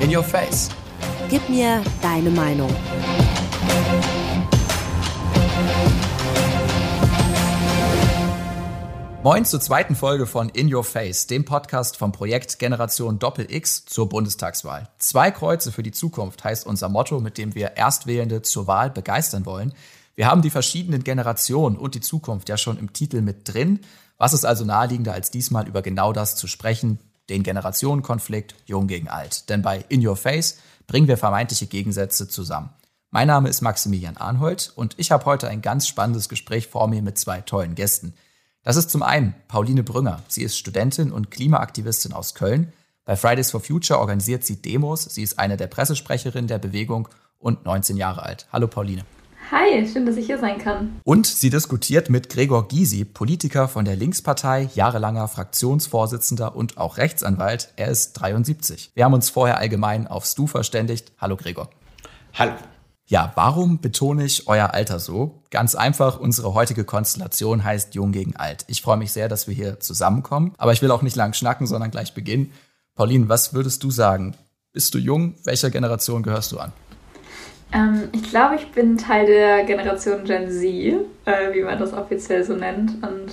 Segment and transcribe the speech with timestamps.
[0.00, 0.68] In Your Face.
[1.30, 2.70] Gib mir deine Meinung.
[9.22, 13.86] Moin zur zweiten Folge von In Your Face, dem Podcast vom Projekt Generation Doppel X
[13.86, 14.90] zur Bundestagswahl.
[14.98, 19.46] Zwei Kreuze für die Zukunft heißt unser Motto, mit dem wir Erstwählende zur Wahl begeistern
[19.46, 19.72] wollen.
[20.14, 23.80] Wir haben die verschiedenen Generationen und die Zukunft ja schon im Titel mit drin.
[24.18, 26.98] Was ist also naheliegender, als diesmal über genau das zu sprechen?
[27.28, 29.48] Den Generationenkonflikt Jung gegen Alt.
[29.48, 32.70] Denn bei In Your Face bringen wir vermeintliche Gegensätze zusammen.
[33.10, 37.00] Mein Name ist Maximilian Arnhold und ich habe heute ein ganz spannendes Gespräch vor mir
[37.00, 38.14] mit zwei tollen Gästen.
[38.64, 40.22] Das ist zum einen Pauline Brünger.
[40.26, 42.72] Sie ist Studentin und Klimaaktivistin aus Köln.
[43.04, 45.04] Bei Fridays for Future organisiert sie Demos.
[45.04, 48.48] Sie ist eine der Pressesprecherinnen der Bewegung und 19 Jahre alt.
[48.50, 49.04] Hallo Pauline.
[49.50, 51.00] Hi, schön, dass ich hier sein kann.
[51.04, 57.68] Und sie diskutiert mit Gregor Gysi, Politiker von der Linkspartei, jahrelanger Fraktionsvorsitzender und auch Rechtsanwalt.
[57.76, 58.92] Er ist 73.
[58.94, 61.12] Wir haben uns vorher allgemein aufs Du verständigt.
[61.18, 61.68] Hallo Gregor.
[62.32, 62.54] Hallo.
[63.04, 65.42] Ja, warum betone ich euer Alter so?
[65.50, 68.64] Ganz einfach, unsere heutige Konstellation heißt Jung gegen Alt.
[68.68, 71.66] Ich freue mich sehr, dass wir hier zusammenkommen, aber ich will auch nicht lang schnacken,
[71.66, 72.50] sondern gleich beginnen.
[72.94, 74.34] Pauline, was würdest du sagen?
[74.72, 75.34] Bist du jung?
[75.44, 76.72] Welcher Generation gehörst du an?
[77.74, 82.44] Ähm, ich glaube, ich bin Teil der Generation Gen Z, äh, wie man das offiziell
[82.44, 82.92] so nennt.
[83.02, 83.32] Und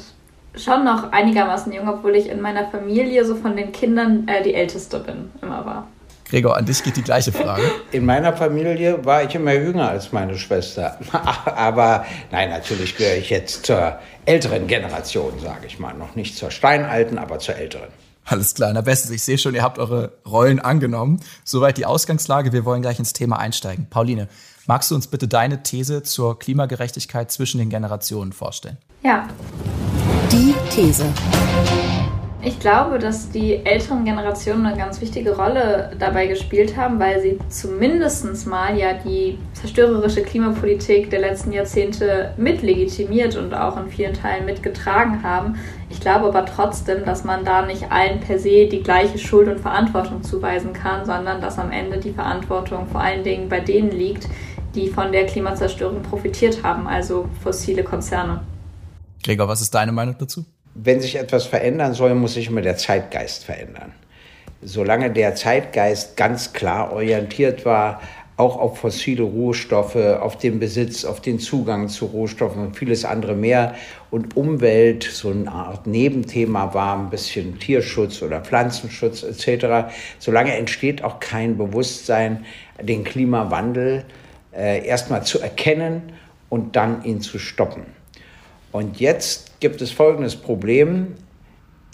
[0.59, 4.55] schon noch einigermaßen jung, obwohl ich in meiner Familie so von den Kindern äh, die
[4.55, 5.87] Älteste bin, immer war.
[6.29, 7.63] Gregor, an dich geht die gleiche Frage.
[7.91, 10.97] In meiner Familie war ich immer jünger als meine Schwester.
[11.45, 15.93] Aber nein, natürlich gehöre ich jetzt zur älteren Generation, sage ich mal.
[15.93, 17.89] Noch nicht zur steinalten, aber zur älteren.
[18.25, 19.11] Alles klar, na bestens.
[19.11, 21.19] Ich sehe schon, ihr habt eure Rollen angenommen.
[21.43, 22.53] Soweit die Ausgangslage.
[22.53, 23.87] Wir wollen gleich ins Thema einsteigen.
[23.89, 24.27] Pauline,
[24.67, 28.77] magst du uns bitte deine These zur Klimagerechtigkeit zwischen den Generationen vorstellen?
[29.03, 29.27] Ja.
[30.31, 31.05] Die These.
[32.43, 37.37] Ich glaube, dass die älteren Generationen eine ganz wichtige Rolle dabei gespielt haben, weil sie
[37.49, 44.45] zumindest mal ja die zerstörerische Klimapolitik der letzten Jahrzehnte mitlegitimiert und auch in vielen Teilen
[44.45, 45.59] mitgetragen haben.
[45.91, 49.59] Ich glaube aber trotzdem, dass man da nicht allen per se die gleiche Schuld und
[49.59, 54.27] Verantwortung zuweisen kann, sondern dass am Ende die Verantwortung vor allen Dingen bei denen liegt,
[54.73, 58.41] die von der Klimazerstörung profitiert haben, also fossile Konzerne.
[59.23, 60.45] Gregor, was ist deine Meinung dazu?
[60.73, 63.93] wenn sich etwas verändern soll, muss sich immer der Zeitgeist verändern.
[64.61, 68.01] Solange der Zeitgeist ganz klar orientiert war,
[68.41, 73.35] auch auf fossile Rohstoffe, auf den Besitz, auf den Zugang zu Rohstoffen und vieles andere
[73.35, 73.75] mehr
[74.09, 81.03] und Umwelt so eine Art Nebenthema war, ein bisschen Tierschutz oder Pflanzenschutz etc., solange entsteht
[81.03, 82.43] auch kein Bewusstsein,
[82.81, 84.05] den Klimawandel
[84.57, 86.13] äh, erstmal zu erkennen
[86.49, 87.83] und dann ihn zu stoppen.
[88.71, 91.13] Und jetzt gibt es folgendes Problem.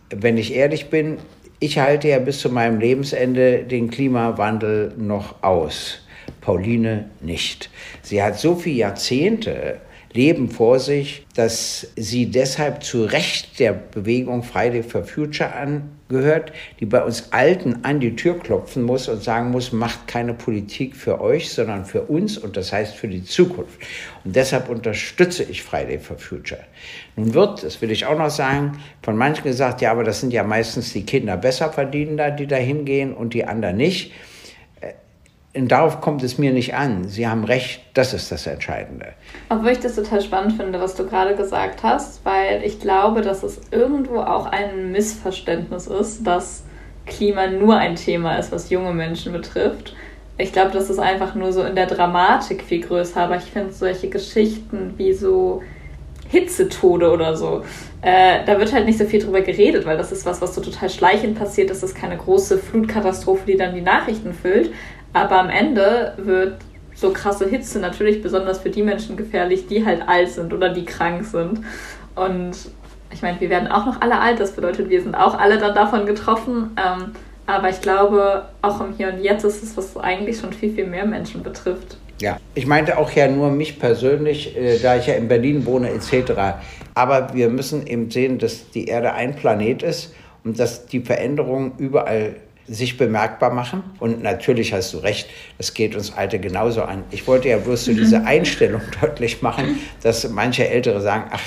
[0.10, 1.18] Wenn ich ehrlich bin,
[1.60, 6.07] ich halte ja bis zu meinem Lebensende den Klimawandel noch aus.
[6.42, 7.70] Pauline nicht.
[8.02, 9.80] Sie hat so viele Jahrzehnte
[10.14, 16.86] Leben vor sich, dass sie deshalb zu Recht der Bewegung Friday for Future angehört, die
[16.86, 21.22] bei uns Alten an die Tür klopfen muss und sagen muss, macht keine Politik für
[21.22, 23.80] euch, sondern für uns und das heißt für die Zukunft.
[24.24, 26.62] Und deshalb unterstütze ich Friday for Future.
[27.16, 30.32] Nun wird, das will ich auch noch sagen, von manchen gesagt, ja, aber das sind
[30.34, 34.14] ja meistens die Kinder besser verdienender, die da hingehen und die anderen nicht.
[35.58, 37.08] Und darauf kommt es mir nicht an.
[37.08, 39.08] Sie haben recht, das ist das Entscheidende.
[39.50, 43.44] Obwohl ich das total spannend finde, was du gerade gesagt hast, weil ich glaube, dass
[43.44, 46.64] es irgendwo auch ein Missverständnis ist, dass
[47.06, 49.96] Klima nur ein Thema ist, was junge Menschen betrifft.
[50.38, 53.74] Ich glaube, das ist einfach nur so in der Dramatik viel größer, aber ich finde
[53.74, 55.64] solche Geschichten wie so
[56.30, 57.64] Hitzetode oder so,
[58.02, 60.62] äh, da wird halt nicht so viel drüber geredet, weil das ist was, was so
[60.62, 61.70] total schleichend passiert.
[61.70, 64.72] Das ist keine große Flutkatastrophe, die dann die Nachrichten füllt.
[65.14, 66.58] Aber am Ende wird
[66.96, 70.86] so krasse Hitze natürlich besonders für die Menschen gefährlich, die halt alt sind oder die
[70.86, 71.62] krank sind.
[72.16, 72.56] Und
[73.12, 75.76] ich meine, wir werden auch noch alle alt, das bedeutet, wir sind auch alle dann
[75.76, 76.72] davon getroffen.
[76.78, 77.12] Ähm,
[77.46, 80.88] aber ich glaube, auch im Hier und Jetzt ist es, was eigentlich schon viel, viel
[80.88, 81.98] mehr Menschen betrifft.
[82.20, 85.90] Ja, ich meinte auch ja nur mich persönlich, äh, da ich ja in Berlin wohne
[85.92, 86.34] etc.
[86.96, 90.14] Aber wir müssen eben sehen, dass die Erde ein Planet ist
[90.44, 92.36] und dass die Veränderungen überall
[92.68, 93.84] sich bemerkbar machen.
[94.00, 97.04] Und natürlich hast du recht, das geht uns Alte genauso an.
[97.12, 101.42] Ich wollte ja bloß so diese Einstellung deutlich machen, dass manche Ältere sagen, ach,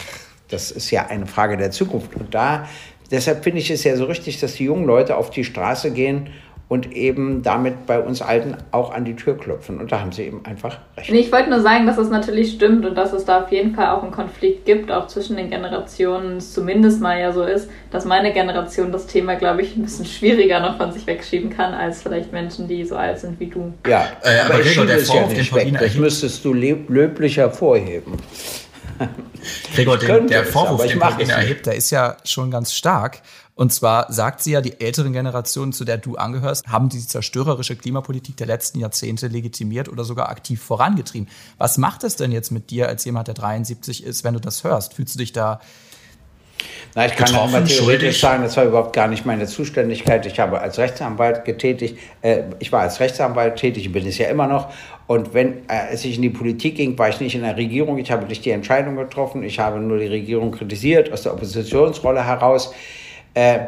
[0.49, 2.15] das ist ja eine Frage der Zukunft.
[2.17, 2.69] Und da,
[3.11, 6.31] deshalb finde ich es ja so richtig, dass die jungen Leute auf die Straße gehen
[6.71, 9.81] und eben damit bei uns Alten auch an die Tür klopfen.
[9.81, 11.11] Und da haben sie eben einfach recht.
[11.11, 13.89] Ich wollte nur sagen, dass es natürlich stimmt und dass es da auf jeden Fall
[13.89, 16.37] auch einen Konflikt gibt, auch zwischen den Generationen.
[16.37, 20.05] Es zumindest mal ja so ist, dass meine Generation das Thema, glaube ich, ein bisschen
[20.05, 23.73] schwieriger noch von sich wegschieben kann, als vielleicht Menschen, die so alt sind wie du.
[23.89, 25.77] Ja, äh, aber, aber ich schiebe es ja nicht weg.
[25.77, 28.13] Das müsstest du löblich hervorheben.
[29.75, 33.23] Gregor, den, der Vorwurf, den Paulina erhebt, der ist ja schon ganz stark.
[33.61, 37.77] Und zwar sagt sie ja, die älteren Generationen, zu der du angehörst, haben die zerstörerische
[37.77, 41.29] Klimapolitik der letzten Jahrzehnte legitimiert oder sogar aktiv vorangetrieben.
[41.59, 44.65] Was macht es denn jetzt mit dir als jemand, der 73 ist, wenn du das
[44.65, 44.95] hörst?
[44.95, 45.61] Fühlst du dich da
[46.95, 50.27] na, ich kann aber theoretisch sagen, das war überhaupt gar nicht meine Zuständigkeit.
[50.27, 54.47] Ich habe als Rechtsanwalt getätigt, äh, ich war als Rechtsanwalt tätig, bin es ja immer
[54.47, 54.73] noch.
[55.07, 57.99] Und wenn äh, es sich in die Politik ging, war ich nicht in der Regierung.
[57.99, 59.43] Ich habe nicht die Entscheidung getroffen.
[59.43, 62.73] Ich habe nur die Regierung kritisiert aus der Oppositionsrolle heraus.
[63.35, 63.61] Äh,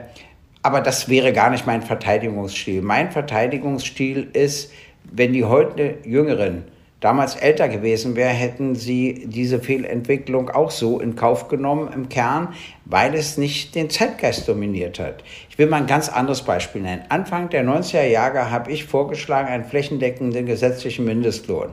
[0.63, 2.83] aber das wäre gar nicht mein Verteidigungsstil.
[2.83, 4.73] Mein Verteidigungsstil ist,
[5.05, 6.65] wenn die heute Jüngeren
[7.03, 12.55] damals älter gewesen wäre, hätten sie diese Fehlentwicklung auch so in Kauf genommen im Kern,
[12.85, 15.25] weil es nicht den Zeitgeist dominiert hat.
[15.51, 17.03] Ich will mal ein ganz anderes Beispiel nennen.
[17.09, 21.71] Anfang der 90er Jahre habe ich vorgeschlagen einen flächendeckenden gesetzlichen Mindestlohn.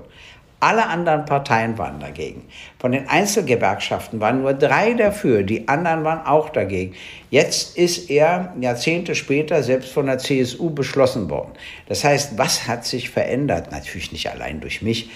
[0.61, 2.43] Alle anderen Parteien waren dagegen.
[2.79, 6.95] Von den Einzelgewerkschaften waren nur drei dafür, die anderen waren auch dagegen.
[7.29, 11.51] Jetzt ist er Jahrzehnte später selbst von der CSU beschlossen worden.
[11.87, 13.71] Das heißt, was hat sich verändert?
[13.71, 15.09] Natürlich nicht allein durch mich,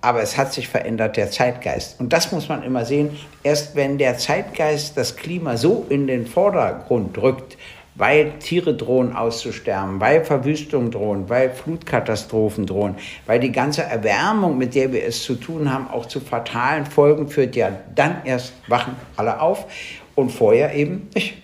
[0.00, 2.00] aber es hat sich verändert der Zeitgeist.
[2.00, 3.16] Und das muss man immer sehen.
[3.44, 7.56] Erst wenn der Zeitgeist das Klima so in den Vordergrund rückt,
[7.98, 12.94] weil Tiere drohen auszusterben, weil Verwüstung drohen, weil Flutkatastrophen drohen,
[13.26, 17.28] weil die ganze Erwärmung, mit der wir es zu tun haben, auch zu fatalen Folgen
[17.28, 19.66] führt, ja, dann erst wachen alle auf
[20.14, 21.42] und vorher eben nicht.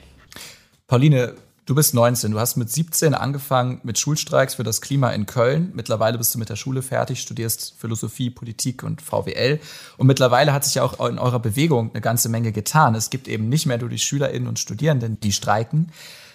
[0.86, 1.34] Pauline,
[1.66, 5.72] du bist 19, du hast mit 17 angefangen mit Schulstreiks für das Klima in Köln.
[5.74, 9.58] Mittlerweile bist du mit der Schule fertig, studierst Philosophie, Politik und VWL.
[9.96, 12.94] Und mittlerweile hat sich ja auch in eurer Bewegung eine ganze Menge getan.
[12.94, 15.90] Es gibt eben nicht mehr nur die SchülerInnen und Studierenden, die streiken,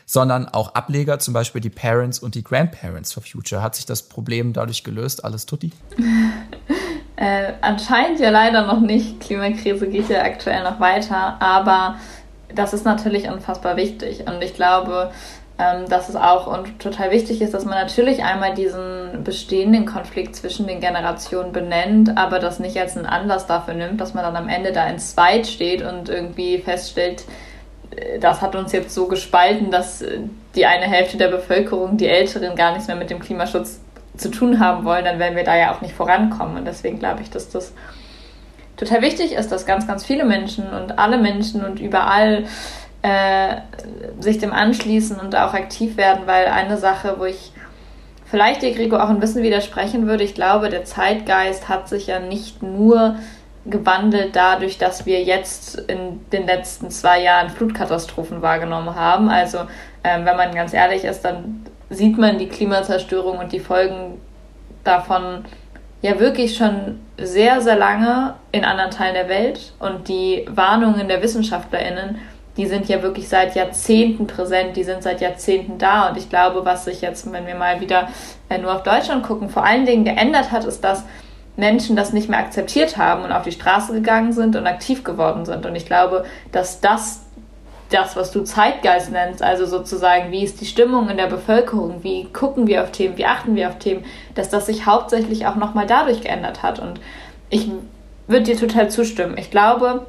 [0.10, 3.62] sondern auch Ableger, zum Beispiel die Parents und die Grandparents for Future.
[3.62, 5.24] Hat sich das Problem dadurch gelöst?
[5.24, 5.72] Alles tutti?
[7.16, 9.20] äh, anscheinend ja leider noch nicht.
[9.20, 11.98] Klimakrise geht ja aktuell noch weiter, aber
[12.56, 14.26] das ist natürlich unfassbar wichtig.
[14.26, 15.12] Und ich glaube,
[15.60, 20.36] ähm, dass es auch und total wichtig ist, dass man natürlich einmal diesen bestehenden Konflikt
[20.36, 24.36] zwischen den Generationen benennt, aber das nicht als einen Anlass dafür nimmt, dass man dann
[24.36, 27.26] am Ende da in Zweit steht und irgendwie feststellt,
[28.20, 30.04] das hat uns jetzt so gespalten, dass
[30.56, 33.80] die eine Hälfte der Bevölkerung, die Älteren, gar nichts mehr mit dem Klimaschutz
[34.18, 36.58] zu tun haben wollen, dann werden wir da ja auch nicht vorankommen.
[36.58, 37.74] Und deswegen glaube ich, dass das
[38.78, 42.46] total wichtig ist, dass ganz, ganz viele Menschen und alle Menschen und überall
[43.02, 43.56] äh,
[44.20, 47.52] sich dem anschließen und auch aktiv werden, weil eine Sache, wo ich
[48.26, 52.20] vielleicht dir, Gregor, auch ein bisschen widersprechen würde, ich glaube, der Zeitgeist hat sich ja
[52.20, 53.16] nicht nur
[53.66, 59.30] gewandelt dadurch, dass wir jetzt in den letzten zwei Jahren Flutkatastrophen wahrgenommen haben.
[59.30, 59.60] Also
[60.04, 64.20] ähm, wenn man ganz ehrlich ist, dann sieht man die Klimazerstörung und die Folgen
[64.84, 65.46] davon
[66.02, 69.74] ja wirklich schon sehr, sehr lange in anderen Teilen der Welt.
[69.80, 72.20] Und die Warnungen der Wissenschaftlerinnen,
[72.58, 76.10] die sind ja wirklich seit Jahrzehnten präsent, die sind seit Jahrzehnten da.
[76.10, 78.10] Und ich glaube, was sich jetzt, wenn wir mal wieder
[78.50, 81.04] äh, nur auf Deutschland gucken, vor allen Dingen geändert hat, ist, dass
[81.60, 85.46] Menschen das nicht mehr akzeptiert haben und auf die Straße gegangen sind und aktiv geworden
[85.46, 85.66] sind.
[85.66, 87.22] Und ich glaube, dass das,
[87.90, 92.26] das, was du Zeitgeist nennst, also sozusagen, wie ist die Stimmung in der Bevölkerung, wie
[92.26, 94.06] gucken wir auf Themen, wie achten wir auf Themen,
[94.36, 96.80] dass das sich hauptsächlich auch nochmal dadurch geändert hat.
[96.80, 97.00] Und
[97.50, 97.70] ich
[98.28, 99.38] würde dir total zustimmen.
[99.38, 100.06] Ich glaube,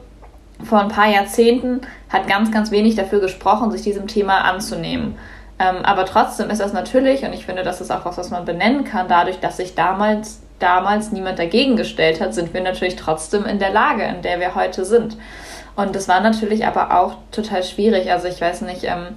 [0.64, 5.16] vor ein paar Jahrzehnten hat ganz, ganz wenig dafür gesprochen, sich diesem Thema anzunehmen.
[5.58, 8.44] Ähm, aber trotzdem ist das natürlich, und ich finde, das ist auch was, was man
[8.44, 13.44] benennen kann, dadurch, dass sich damals damals niemand dagegen gestellt hat, sind wir natürlich trotzdem
[13.44, 15.16] in der Lage, in der wir heute sind.
[15.76, 18.12] Und das war natürlich aber auch total schwierig.
[18.12, 19.16] Also ich weiß nicht, ähm,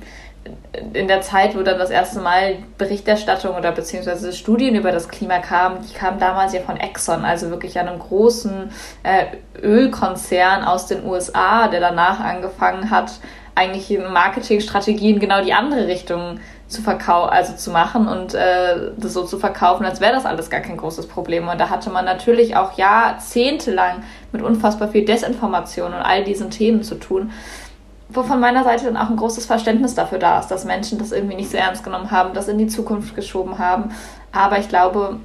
[0.93, 5.39] in der Zeit, wo dann das erste Mal Berichterstattung oder beziehungsweise Studien über das Klima
[5.39, 8.71] kamen, die kamen damals ja von Exxon, also wirklich einem großen
[9.03, 9.25] äh,
[9.62, 13.12] Ölkonzern aus den USA, der danach angefangen hat,
[13.55, 19.13] eigentlich in Marketingstrategien genau die andere Richtung zu verkaufen, also zu machen und äh, das
[19.13, 21.48] so zu verkaufen, als wäre das alles gar kein großes Problem.
[21.48, 26.84] Und da hatte man natürlich auch jahrzehntelang mit unfassbar viel Desinformation und all diesen Themen
[26.84, 27.32] zu tun,
[28.10, 31.12] wo von meiner Seite dann auch ein großes Verständnis dafür da ist, dass Menschen das
[31.12, 33.91] irgendwie nicht so ernst genommen haben, das in die Zukunft geschoben haben.
[34.32, 35.20] Aber ich glaube,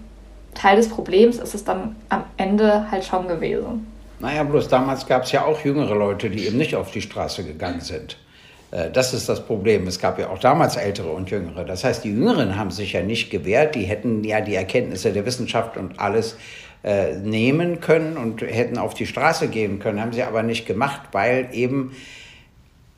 [0.54, 3.86] Teil des Problems ist es dann am Ende halt schon gewesen.
[4.20, 7.44] Naja, bloß damals gab es ja auch jüngere Leute, die eben nicht auf die Straße
[7.44, 8.16] gegangen sind.
[8.70, 9.86] Äh, das ist das Problem.
[9.86, 11.64] Es gab ja auch damals Ältere und Jüngere.
[11.64, 13.74] Das heißt, die Jüngeren haben sich ja nicht gewehrt.
[13.74, 16.36] Die hätten ja die Erkenntnisse der Wissenschaft und alles
[16.84, 21.00] äh, nehmen können und hätten auf die Straße gehen können, haben sie aber nicht gemacht,
[21.10, 21.96] weil eben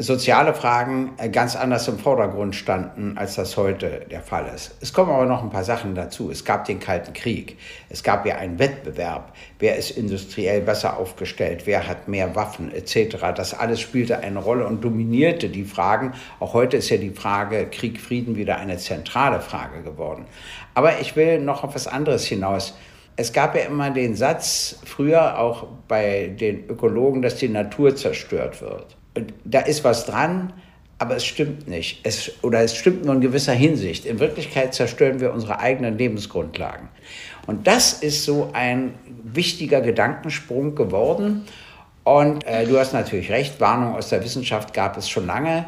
[0.01, 4.77] soziale Fragen äh, ganz anders im Vordergrund standen, als das heute der Fall ist.
[4.81, 6.31] Es kommen aber noch ein paar Sachen dazu.
[6.31, 7.59] Es gab den Kalten Krieg.
[7.89, 9.35] Es gab ja einen Wettbewerb.
[9.59, 11.63] Wer ist industriell besser aufgestellt?
[11.67, 13.17] Wer hat mehr Waffen etc.?
[13.35, 16.15] Das alles spielte eine Rolle und dominierte die Fragen.
[16.39, 20.25] Auch heute ist ja die Frage Krieg, Frieden wieder eine zentrale Frage geworden.
[20.75, 22.77] Aber ich will noch auf was anderes hinaus.
[23.17, 28.63] Es gab ja immer den Satz, früher auch bei den Ökologen, dass die Natur zerstört
[28.63, 28.97] wird
[29.45, 30.53] da ist was dran,
[30.99, 32.01] aber es stimmt nicht.
[32.03, 34.05] Es, oder es stimmt nur in gewisser Hinsicht.
[34.05, 36.89] In Wirklichkeit zerstören wir unsere eigenen Lebensgrundlagen.
[37.47, 41.47] Und das ist so ein wichtiger Gedankensprung geworden.
[42.05, 45.65] Und äh, du hast natürlich recht, Warnung aus der Wissenschaft gab es schon lange,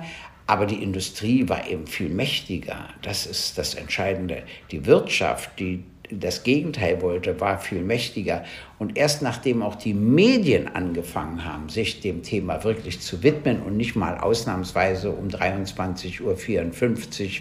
[0.47, 2.89] aber die Industrie war eben viel mächtiger.
[3.01, 4.43] Das ist das Entscheidende.
[4.71, 5.85] Die Wirtschaft, die
[6.19, 8.45] das Gegenteil wollte, war viel mächtiger.
[8.79, 13.77] Und erst nachdem auch die Medien angefangen haben, sich dem Thema wirklich zu widmen und
[13.77, 16.37] nicht mal ausnahmsweise um 23.54 Uhr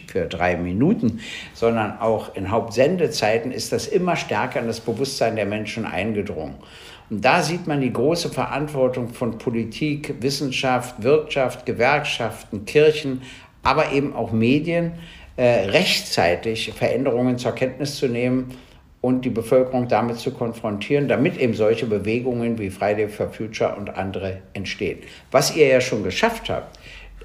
[0.07, 1.19] für drei Minuten,
[1.53, 6.55] sondern auch in Hauptsendezeiten, ist das immer stärker in das Bewusstsein der Menschen eingedrungen.
[7.09, 13.21] Und da sieht man die große Verantwortung von Politik, Wissenschaft, Wirtschaft, Gewerkschaften, Kirchen,
[13.63, 14.93] aber eben auch Medien,
[15.37, 18.55] rechtzeitig Veränderungen zur Kenntnis zu nehmen
[19.01, 23.89] und die Bevölkerung damit zu konfrontieren, damit eben solche Bewegungen wie Friday for Future und
[23.89, 24.99] andere entstehen.
[25.31, 26.77] Was ihr ja schon geschafft habt,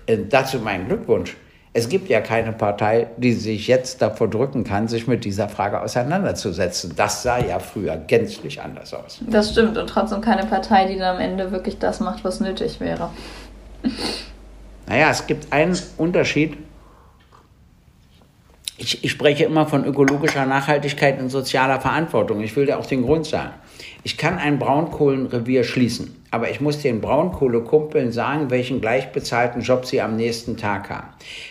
[0.06, 1.36] äh, dazu mein Glückwunsch.
[1.74, 5.82] Es gibt ja keine Partei, die sich jetzt davor drücken kann, sich mit dieser Frage
[5.82, 6.94] auseinanderzusetzen.
[6.96, 9.20] Das sah ja früher gänzlich anders aus.
[9.28, 12.80] Das stimmt und trotzdem keine Partei, die dann am Ende wirklich das macht, was nötig
[12.80, 13.10] wäre.
[14.86, 16.56] Naja, es gibt einen Unterschied
[18.78, 22.42] ich, ich, spreche immer von ökologischer Nachhaltigkeit und sozialer Verantwortung.
[22.42, 23.54] Ich will dir auch den Grund sagen.
[24.02, 30.00] Ich kann ein Braunkohlenrevier schließen, aber ich muss den Braunkohlekumpeln sagen, welchen gleichbezahlten Job sie
[30.00, 31.08] am nächsten Tag haben.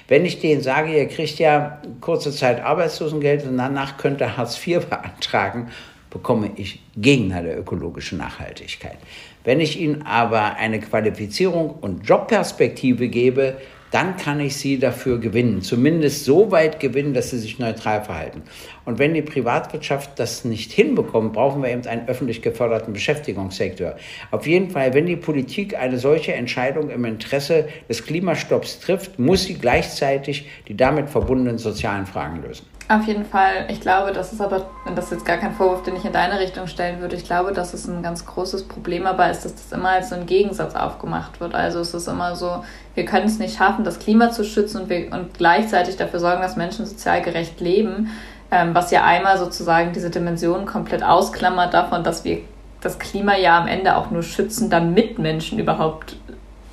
[0.07, 4.55] Wenn ich denen sage, ihr kriegt ja kurze Zeit Arbeitslosengeld und danach könnt ihr Hartz
[4.65, 5.69] IV beantragen,
[6.09, 8.97] bekomme ich Gegner der ökologischen Nachhaltigkeit.
[9.43, 13.57] Wenn ich ihnen aber eine Qualifizierung und Jobperspektive gebe,
[13.95, 15.61] dann kann ich sie dafür gewinnen.
[15.61, 18.43] Zumindest so weit gewinnen, dass sie sich neutral verhalten.
[18.83, 23.95] Und wenn die Privatwirtschaft das nicht hinbekommt, brauchen wir eben einen öffentlich geförderten Beschäftigungssektor.
[24.31, 29.45] Auf jeden Fall, wenn die Politik eine solche Entscheidung im Interesse des Klimastopps trifft, muss
[29.45, 32.74] sie gleichzeitig die damit verbundenen sozialen Fragen lösen.
[32.87, 33.65] Auf jeden Fall.
[33.69, 36.39] Ich glaube, das ist aber, das ist jetzt gar kein Vorwurf, den ich in deine
[36.39, 37.15] Richtung stellen würde.
[37.15, 40.15] Ich glaube, dass es ein ganz großes Problem aber ist, dass das immer als so
[40.15, 41.55] ein Gegensatz aufgemacht wird.
[41.55, 42.63] Also es ist immer so,
[42.93, 46.43] wir können es nicht schaffen, das Klima zu schützen und, wir, und gleichzeitig dafür sorgen,
[46.43, 48.11] dass Menschen sozial gerecht leben,
[48.51, 52.41] ähm, was ja einmal sozusagen diese Dimension komplett ausklammert davon, dass wir
[52.81, 56.17] das Klima ja am Ende auch nur schützen, damit Menschen überhaupt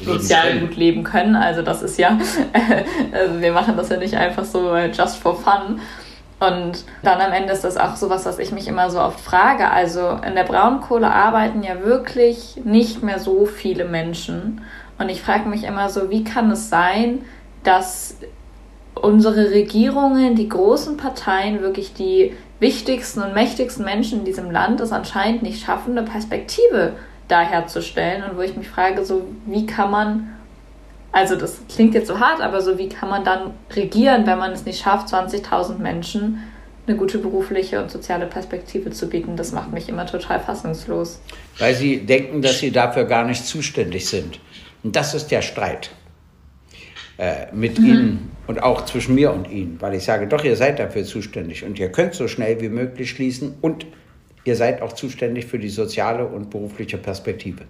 [0.05, 1.37] sozial gut leben können.
[1.37, 2.19] Also das ist ja,
[3.13, 5.81] also wir machen das ja nicht einfach so just for fun.
[6.41, 9.21] Und dann am Ende ist das auch so was, was ich mich immer so oft
[9.21, 9.71] frage.
[9.71, 14.63] Also in der Braunkohle arbeiten ja wirklich nicht mehr so viele Menschen.
[14.99, 17.21] Und ich frage mich immer so, wie kann es sein,
[17.63, 18.17] dass
[18.95, 24.93] unsere Regierungen, die großen Parteien, wirklich die wichtigsten und mächtigsten Menschen in diesem Land es
[24.93, 26.95] anscheinend nicht schaffen, eine Perspektive
[27.33, 28.23] da herzustellen.
[28.23, 30.33] Und wo ich mich frage, so wie kann man
[31.13, 34.53] also das klingt jetzt so hart, aber so wie kann man dann regieren, wenn man
[34.53, 36.39] es nicht schafft, 20.000 Menschen
[36.87, 39.37] eine gute berufliche und soziale Perspektive zu bieten?
[39.37, 41.21] Das macht mich immer total fassungslos.
[41.59, 44.41] Weil sie denken, dass sie dafür gar nicht zuständig sind.
[44.83, 45.91] Und das ist der Streit
[47.19, 47.87] äh, mit mhm.
[47.87, 51.63] ihnen und auch zwischen mir und ihnen, weil ich sage, doch, ihr seid dafür zuständig
[51.63, 53.87] und ihr könnt so schnell wie möglich schließen und
[54.45, 57.65] ihr seid auch zuständig für die soziale und berufliche Perspektive.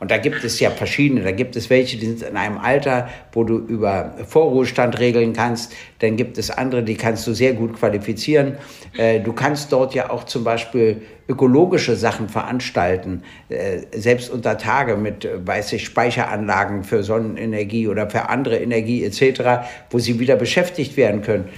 [0.00, 1.22] Und da gibt es ja verschiedene.
[1.22, 5.72] Da gibt es welche, die sind in einem Alter, wo du über Vorruhestand regeln kannst.
[6.00, 8.56] Dann gibt es andere, die kannst du sehr gut qualifizieren.
[8.98, 14.96] Äh, du kannst dort ja auch zum Beispiel ökologische Sachen veranstalten, äh, selbst unter Tage
[14.96, 20.96] mit, weiß ich, Speicheranlagen für Sonnenenergie oder für andere Energie etc., wo sie wieder beschäftigt
[20.96, 21.48] werden können.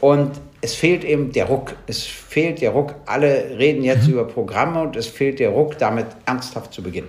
[0.00, 0.32] Und
[0.64, 1.76] es fehlt eben der Ruck.
[1.86, 2.94] Es fehlt der Ruck.
[3.04, 4.14] Alle reden jetzt mhm.
[4.14, 7.08] über Programme und es fehlt der Ruck, damit ernsthaft zu beginnen.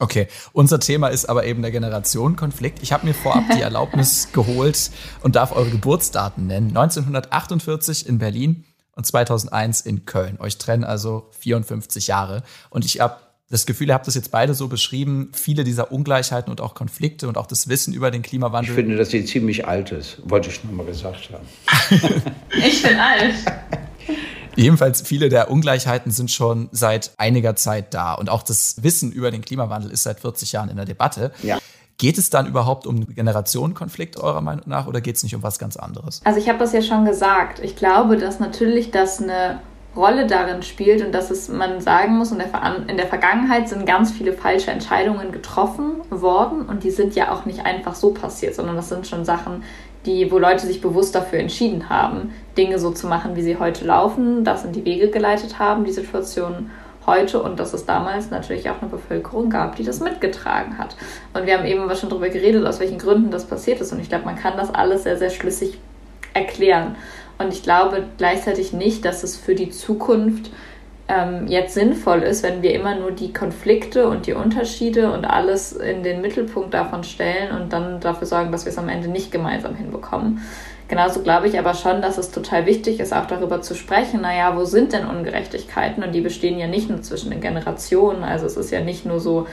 [0.00, 2.82] Okay, unser Thema ist aber eben der Generationenkonflikt.
[2.82, 4.90] Ich habe mir vorab die Erlaubnis geholt
[5.22, 6.76] und darf eure Geburtsdaten nennen.
[6.76, 8.64] 1948 in Berlin
[8.96, 10.36] und 2001 in Köln.
[10.40, 12.42] Euch trennen also 54 Jahre.
[12.68, 13.14] Und ich habe
[13.50, 17.28] das Gefühl, ihr habt das jetzt beide so beschrieben, viele dieser Ungleichheiten und auch Konflikte
[17.28, 18.70] und auch das Wissen über den Klimawandel.
[18.70, 21.46] Ich finde, dass sie ziemlich alt ist, wollte ich nochmal gesagt haben.
[22.50, 23.34] ich bin alt.
[24.54, 29.30] Jedenfalls viele der Ungleichheiten sind schon seit einiger Zeit da und auch das Wissen über
[29.30, 31.32] den Klimawandel ist seit 40 Jahren in der Debatte.
[31.42, 31.58] Ja.
[31.96, 35.58] Geht es dann überhaupt um Generationenkonflikt eurer Meinung nach oder geht es nicht um was
[35.58, 36.20] ganz anderes?
[36.24, 37.60] Also ich habe das ja schon gesagt.
[37.60, 39.60] Ich glaube, dass natürlich das eine
[39.96, 42.48] Rolle darin spielt und dass es, man sagen muss, in der,
[42.86, 47.46] in der Vergangenheit sind ganz viele falsche Entscheidungen getroffen worden und die sind ja auch
[47.46, 49.64] nicht einfach so passiert, sondern das sind schon Sachen,
[50.06, 53.84] die, wo Leute sich bewusst dafür entschieden haben, Dinge so zu machen, wie sie heute
[53.84, 56.70] laufen, das in die Wege geleitet haben, die Situation
[57.06, 60.94] heute und dass es damals natürlich auch eine Bevölkerung gab, die das mitgetragen hat.
[61.34, 64.08] Und wir haben eben schon darüber geredet, aus welchen Gründen das passiert ist und ich
[64.08, 65.78] glaube, man kann das alles sehr, sehr schlüssig
[66.34, 66.96] erklären.
[67.38, 70.50] Und ich glaube gleichzeitig nicht, dass es für die Zukunft
[71.08, 75.72] ähm, jetzt sinnvoll ist, wenn wir immer nur die Konflikte und die Unterschiede und alles
[75.72, 79.30] in den Mittelpunkt davon stellen und dann dafür sorgen, dass wir es am Ende nicht
[79.30, 80.42] gemeinsam hinbekommen.
[80.88, 84.56] Genauso glaube ich aber schon, dass es total wichtig ist, auch darüber zu sprechen, naja,
[84.56, 86.02] wo sind denn Ungerechtigkeiten?
[86.02, 88.24] Und die bestehen ja nicht nur zwischen den Generationen.
[88.24, 89.46] Also es ist ja nicht nur so,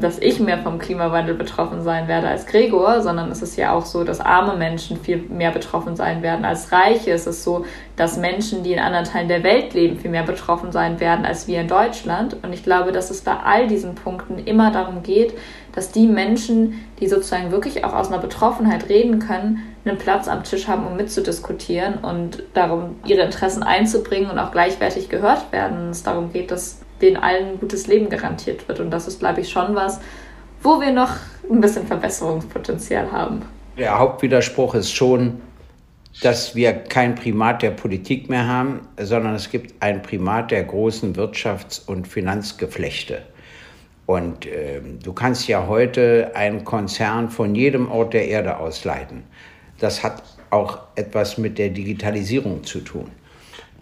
[0.00, 3.86] dass ich mehr vom Klimawandel betroffen sein werde als Gregor, sondern es ist ja auch
[3.86, 7.12] so, dass arme Menschen viel mehr betroffen sein werden als Reiche.
[7.12, 7.64] Es ist so,
[7.96, 11.48] dass Menschen, die in anderen Teilen der Welt leben, viel mehr betroffen sein werden als
[11.48, 12.36] wir in Deutschland.
[12.42, 15.32] Und ich glaube, dass es bei all diesen Punkten immer darum geht,
[15.74, 20.44] dass die Menschen, die sozusagen wirklich auch aus einer Betroffenheit reden können, einen Platz am
[20.44, 25.86] Tisch haben, um mitzudiskutieren und darum, ihre Interessen einzubringen und auch gleichwertig gehört werden.
[25.86, 28.80] Und es darum geht, dass denen allen ein gutes Leben garantiert wird.
[28.80, 30.00] Und das ist, glaube ich, schon was,
[30.62, 31.10] wo wir noch
[31.50, 33.42] ein bisschen Verbesserungspotenzial haben.
[33.76, 35.40] Der Hauptwiderspruch ist schon,
[36.22, 41.14] dass wir kein Primat der Politik mehr haben, sondern es gibt ein Primat der großen
[41.14, 43.22] Wirtschafts- und Finanzgeflechte.
[44.06, 49.24] Und äh, du kannst ja heute einen Konzern von jedem Ort der Erde ausleiten.
[49.78, 53.10] Das hat auch etwas mit der Digitalisierung zu tun.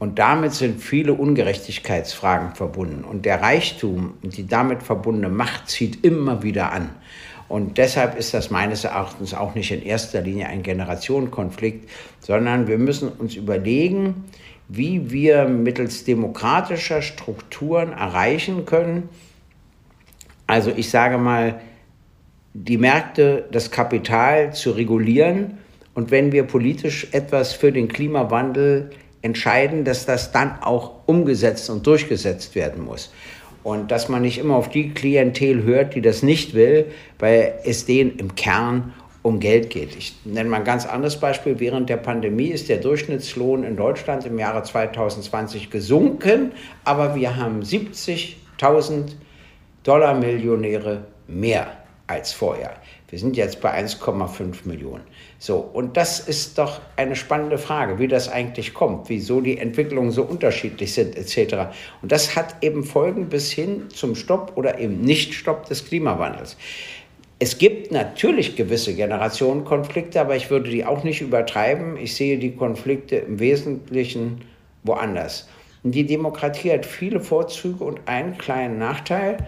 [0.01, 3.05] Und damit sind viele Ungerechtigkeitsfragen verbunden.
[3.05, 6.89] Und der Reichtum und die damit verbundene Macht zieht immer wieder an.
[7.49, 11.91] Und deshalb ist das meines Erachtens auch nicht in erster Linie ein Generationenkonflikt,
[12.21, 14.25] sondern wir müssen uns überlegen,
[14.69, 19.11] wie wir mittels demokratischer Strukturen erreichen können.
[20.47, 21.61] Also ich sage mal,
[22.55, 25.59] die Märkte, das Kapital zu regulieren.
[25.93, 31.87] Und wenn wir politisch etwas für den Klimawandel entscheiden, dass das dann auch umgesetzt und
[31.87, 33.13] durchgesetzt werden muss.
[33.63, 36.87] Und dass man nicht immer auf die Klientel hört, die das nicht will,
[37.19, 39.97] weil es denen im Kern um Geld geht.
[39.97, 41.61] Ich nenne mal ein ganz anderes Beispiel.
[41.61, 46.53] Während der Pandemie ist der Durchschnittslohn in Deutschland im Jahre 2020 gesunken,
[46.85, 49.11] aber wir haben 70.000
[49.83, 51.67] Dollar Millionäre mehr
[52.07, 52.73] als vorher.
[53.11, 55.03] Wir sind jetzt bei 1,5 Millionen.
[55.39, 60.13] So, und das ist doch eine spannende Frage, wie das eigentlich kommt, wieso die Entwicklungen
[60.13, 61.73] so unterschiedlich sind, etc.
[62.03, 66.57] Und das hat eben Folgen bis hin zum Stopp oder eben Nicht-Stopp des Klimawandels.
[67.41, 71.97] Es gibt natürlich gewisse Generationenkonflikte, aber ich würde die auch nicht übertreiben.
[71.97, 74.43] Ich sehe die Konflikte im Wesentlichen
[74.85, 75.49] woanders.
[75.83, 79.39] Die Demokratie hat viele Vorzüge und einen kleinen Nachteil.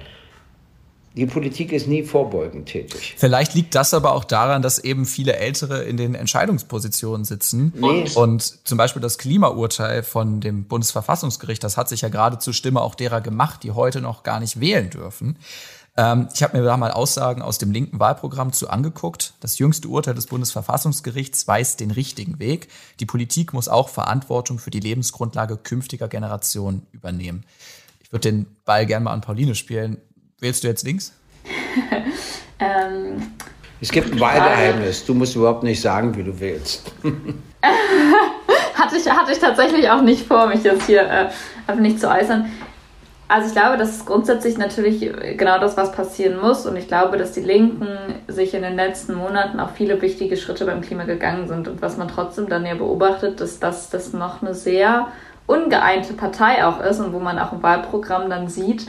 [1.14, 3.14] Die Politik ist nie vorbeugend tätig.
[3.18, 7.72] Vielleicht liegt das aber auch daran, dass eben viele Ältere in den Entscheidungspositionen sitzen.
[7.76, 8.10] Nee.
[8.14, 12.80] Und zum Beispiel das Klimaurteil von dem Bundesverfassungsgericht, das hat sich ja gerade zur Stimme
[12.80, 15.36] auch derer gemacht, die heute noch gar nicht wählen dürfen.
[15.96, 19.34] Ähm, ich habe mir da mal Aussagen aus dem linken Wahlprogramm zu angeguckt.
[19.40, 22.68] Das jüngste Urteil des Bundesverfassungsgerichts weist den richtigen Weg.
[23.00, 27.44] Die Politik muss auch Verantwortung für die Lebensgrundlage künftiger Generationen übernehmen.
[28.02, 29.98] Ich würde den Ball gerne mal an Pauline spielen.
[30.42, 31.12] Wählst du jetzt links?
[32.58, 33.22] ähm,
[33.80, 35.04] es gibt ein Wahlgeheimnis.
[35.04, 36.82] Du musst überhaupt nicht sagen, wie du wählst.
[38.74, 41.30] hatte, ich, hatte ich tatsächlich auch nicht vor, mich jetzt hier
[41.68, 42.50] äh, nicht zu äußern.
[43.28, 46.66] Also ich glaube, das ist grundsätzlich natürlich genau das, was passieren muss.
[46.66, 47.86] Und ich glaube, dass die Linken
[48.26, 51.68] sich in den letzten Monaten auch viele wichtige Schritte beim Klima gegangen sind.
[51.68, 55.06] Und was man trotzdem dann ja beobachtet, ist, dass das noch eine sehr
[55.46, 58.86] ungeeinte Partei auch ist und wo man auch im Wahlprogramm dann sieht,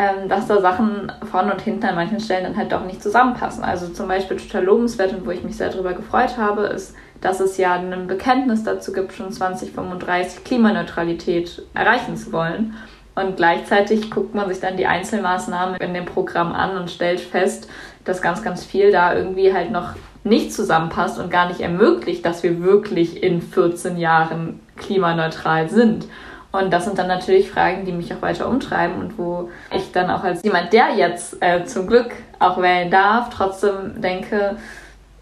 [0.00, 3.62] ähm, dass da Sachen vorne und hinten an manchen Stellen dann halt doch nicht zusammenpassen.
[3.62, 7.38] Also zum Beispiel total lobenswert und wo ich mich sehr darüber gefreut habe, ist, dass
[7.38, 12.76] es ja ein Bekenntnis dazu gibt, schon 2035 Klimaneutralität erreichen zu wollen.
[13.14, 17.68] Und gleichzeitig guckt man sich dann die Einzelmaßnahmen in dem Programm an und stellt fest,
[18.06, 22.42] dass ganz, ganz viel da irgendwie halt noch nicht zusammenpasst und gar nicht ermöglicht, dass
[22.42, 26.06] wir wirklich in 14 Jahren klimaneutral sind.
[26.52, 30.10] Und das sind dann natürlich Fragen, die mich auch weiter umtreiben und wo ich dann
[30.10, 32.10] auch als jemand, der jetzt äh, zum Glück
[32.40, 34.56] auch wählen darf, trotzdem denke,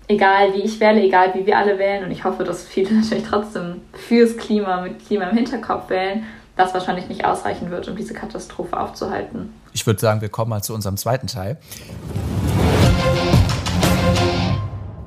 [0.09, 3.25] egal wie ich wähle, egal wie wir alle wählen, und ich hoffe, dass viele natürlich
[3.25, 6.25] trotzdem fürs Klima mit Klima im Hinterkopf wählen,
[6.57, 9.53] das wahrscheinlich nicht ausreichen wird, um diese Katastrophe aufzuhalten.
[9.73, 11.59] Ich würde sagen, wir kommen mal zu unserem zweiten Teil.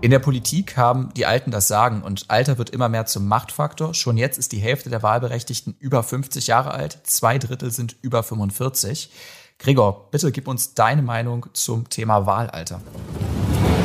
[0.04, 3.94] In der Politik haben die Alten das Sagen und Alter wird immer mehr zum Machtfaktor.
[3.94, 8.24] Schon jetzt ist die Hälfte der Wahlberechtigten über 50 Jahre alt, zwei Drittel sind über
[8.24, 9.12] 45.
[9.60, 12.82] Gregor, bitte gib uns deine Meinung zum Thema Wahlalter.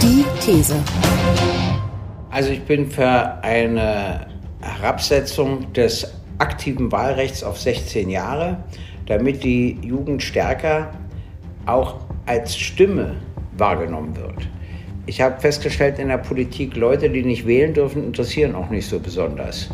[0.00, 0.82] Die These.
[2.30, 4.26] Also ich bin für eine
[4.62, 6.06] Herabsetzung des
[6.38, 8.64] aktiven Wahlrechts auf 16 Jahre,
[9.04, 10.92] damit die Jugend stärker
[11.66, 13.16] auch als Stimme
[13.58, 14.48] wahrgenommen wird.
[15.08, 18.98] Ich habe festgestellt in der Politik, Leute, die nicht wählen dürfen, interessieren auch nicht so
[18.98, 19.68] besonders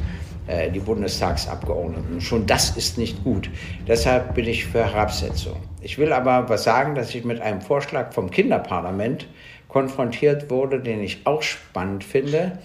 [0.46, 2.20] äh, die Bundestagsabgeordneten.
[2.20, 3.48] Schon das ist nicht gut.
[3.88, 5.56] Deshalb bin ich für Herabsetzung.
[5.80, 9.26] Ich will aber was sagen, dass ich mit einem Vorschlag vom Kinderparlament
[9.68, 12.58] konfrontiert wurde, den ich auch spannend finde.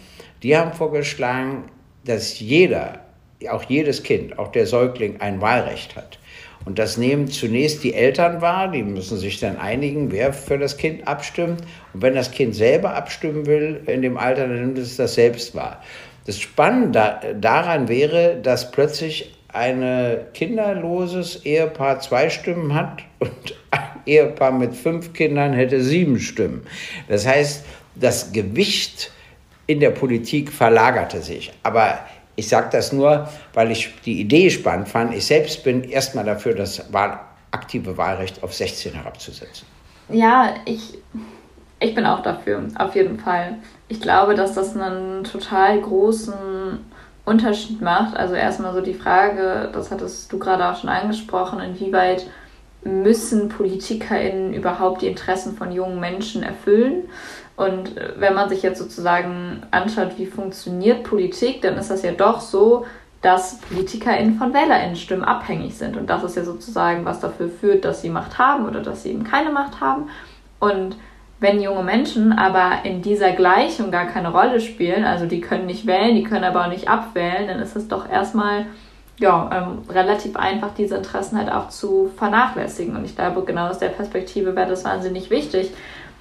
[0.43, 1.63] Die haben vorgeschlagen,
[2.03, 2.99] dass jeder,
[3.49, 6.19] auch jedes Kind, auch der Säugling, ein Wahlrecht hat.
[6.65, 10.77] Und das nehmen zunächst die Eltern wahr, die müssen sich dann einigen, wer für das
[10.77, 11.61] Kind abstimmt.
[11.93, 15.55] Und wenn das Kind selber abstimmen will in dem Alter, dann nimmt es das selbst
[15.55, 15.81] wahr.
[16.25, 23.31] Das Spannende daran wäre, dass plötzlich ein kinderloses Ehepaar zwei Stimmen hat und
[23.71, 26.63] ein Ehepaar mit fünf Kindern hätte sieben Stimmen.
[27.07, 27.65] Das heißt,
[27.95, 29.11] das Gewicht
[29.67, 31.51] in der Politik verlagerte sich.
[31.63, 31.99] Aber
[32.37, 35.13] ich sage das nur, weil ich die Idee spannend fand.
[35.13, 37.19] Ich selbst bin erstmal dafür, das Wahl,
[37.51, 39.65] aktive Wahlrecht auf 16 herabzusetzen.
[40.09, 40.99] Ja, ich,
[41.79, 43.55] ich bin auch dafür, auf jeden Fall.
[43.87, 46.79] Ich glaube, dass das einen total großen
[47.25, 48.15] Unterschied macht.
[48.15, 52.27] Also erstmal so die Frage, das hattest du gerade auch schon angesprochen, inwieweit
[52.83, 57.09] müssen PolitikerInnen überhaupt die Interessen von jungen Menschen erfüllen?
[57.57, 62.13] Und äh, wenn man sich jetzt sozusagen anschaut, wie funktioniert Politik, dann ist das ja
[62.13, 62.85] doch so,
[63.21, 65.97] dass PolitikerInnen von WählerInnen-Stimmen abhängig sind.
[65.97, 69.09] Und das ist ja sozusagen, was dafür führt, dass sie Macht haben oder dass sie
[69.09, 70.09] eben keine Macht haben.
[70.59, 70.95] Und
[71.39, 75.87] wenn junge Menschen aber in dieser Gleichung gar keine Rolle spielen, also die können nicht
[75.87, 78.67] wählen, die können aber auch nicht abwählen, dann ist es doch erstmal
[79.19, 82.95] ja, ähm, relativ einfach, diese Interessen halt auch zu vernachlässigen.
[82.95, 85.71] Und ich glaube, genau aus der Perspektive wäre das wahnsinnig wichtig,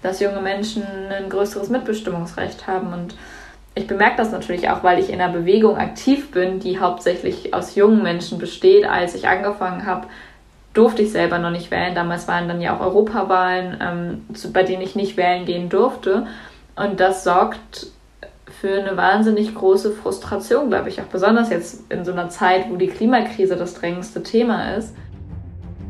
[0.02, 2.92] dass junge Menschen ein größeres Mitbestimmungsrecht haben.
[2.92, 3.16] Und
[3.74, 7.74] ich bemerke das natürlich auch, weil ich in einer Bewegung aktiv bin, die hauptsächlich aus
[7.74, 8.84] jungen Menschen besteht.
[8.84, 10.06] Als ich angefangen habe,
[10.72, 11.94] durfte ich selber noch nicht wählen.
[11.94, 16.26] Damals waren dann ja auch Europawahlen, ähm, zu, bei denen ich nicht wählen gehen durfte.
[16.76, 17.88] Und das sorgt
[18.60, 22.76] für eine wahnsinnig große Frustration, glaube ich, auch besonders jetzt in so einer Zeit, wo
[22.76, 24.94] die Klimakrise das drängendste Thema ist.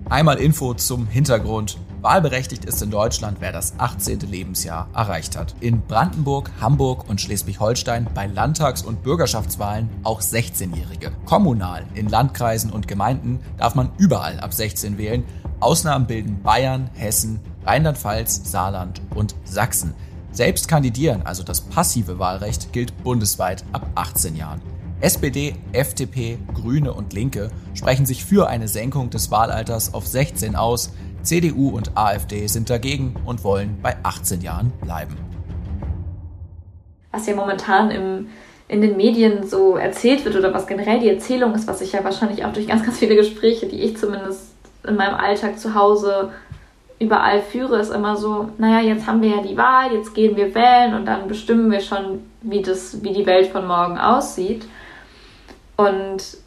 [0.08, 1.78] Einmal Info zum Hintergrund.
[2.02, 4.20] Wahlberechtigt ist in Deutschland, wer das 18.
[4.20, 5.54] Lebensjahr erreicht hat.
[5.60, 11.12] In Brandenburg, Hamburg und Schleswig-Holstein bei Landtags- und Bürgerschaftswahlen auch 16-Jährige.
[11.24, 15.24] Kommunal in Landkreisen und Gemeinden darf man überall ab 16 wählen.
[15.60, 19.94] Ausnahmen bilden Bayern, Hessen, Rheinland-Pfalz, Saarland und Sachsen.
[20.32, 24.60] Selbst kandidieren, also das passive Wahlrecht, gilt bundesweit ab 18 Jahren.
[25.00, 30.92] SPD, FDP, Grüne und Linke sprechen sich für eine Senkung des Wahlalters auf 16 aus.
[31.26, 35.16] CDU und AfD sind dagegen und wollen bei 18 Jahren bleiben.
[37.10, 38.28] Was ja momentan im,
[38.68, 42.04] in den Medien so erzählt wird oder was generell die Erzählung ist, was ich ja
[42.04, 44.54] wahrscheinlich auch durch ganz, ganz viele Gespräche, die ich zumindest
[44.86, 46.30] in meinem Alltag zu Hause
[46.98, 50.54] überall führe, ist immer so, naja, jetzt haben wir ja die Wahl, jetzt gehen wir
[50.54, 54.66] wählen und dann bestimmen wir schon, wie, das, wie die Welt von morgen aussieht.
[55.76, 56.38] Und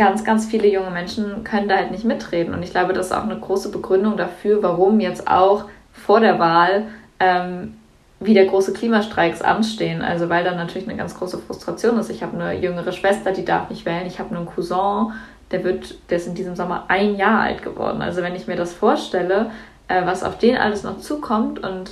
[0.00, 2.54] ganz, ganz viele junge Menschen können da halt nicht mitreden.
[2.54, 6.38] Und ich glaube, das ist auch eine große Begründung dafür, warum jetzt auch vor der
[6.38, 6.84] Wahl
[7.18, 7.76] ähm,
[8.18, 10.00] wieder große Klimastreiks anstehen.
[10.00, 12.08] Also weil dann natürlich eine ganz große Frustration ist.
[12.08, 14.06] Ich habe eine jüngere Schwester, die darf nicht wählen.
[14.06, 15.12] Ich habe einen Cousin,
[15.50, 18.00] der wird, der ist in diesem Sommer ein Jahr alt geworden.
[18.00, 19.50] Also wenn ich mir das vorstelle,
[19.88, 21.90] äh, was auf den alles noch zukommt und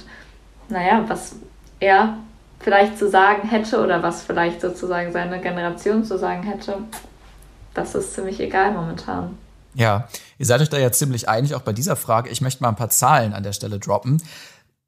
[0.70, 1.36] naja, was
[1.78, 2.14] er
[2.58, 6.78] vielleicht zu sagen hätte oder was vielleicht sozusagen seine Generation zu sagen hätte,
[7.78, 9.38] das ist ziemlich egal momentan.
[9.74, 12.30] Ja, ihr seid euch da ja ziemlich einig, auch bei dieser Frage.
[12.30, 14.22] Ich möchte mal ein paar Zahlen an der Stelle droppen.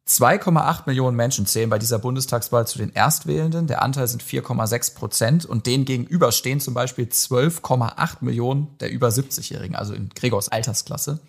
[0.09, 3.68] 2,8 Millionen Menschen zählen bei dieser Bundestagswahl zu den Erstwählenden.
[3.68, 9.09] Der Anteil sind 4,6 Prozent und denen gegenüber stehen zum Beispiel 12,8 Millionen der über
[9.09, 11.20] 70-Jährigen, also in Gregors Altersklasse.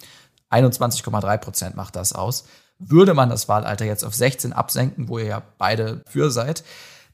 [0.50, 2.46] 21,3 Prozent macht das aus.
[2.80, 6.64] Würde man das Wahlalter jetzt auf 16 absenken, wo ihr ja beide für seid,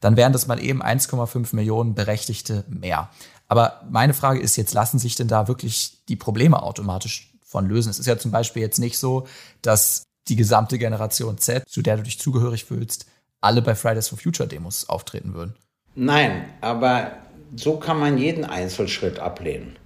[0.00, 3.10] dann wären das mal eben 1,5 Millionen Berechtigte mehr.
[3.48, 7.90] Aber meine Frage ist jetzt, lassen sich denn da wirklich die Probleme automatisch von lösen?
[7.90, 9.26] Es ist ja zum Beispiel jetzt nicht so,
[9.62, 13.06] dass die gesamte Generation Z, zu der du dich zugehörig fühlst,
[13.40, 15.54] alle bei Fridays for Future Demos auftreten würden.
[15.94, 17.12] Nein, aber
[17.56, 19.76] so kann man jeden Einzelschritt ablehnen.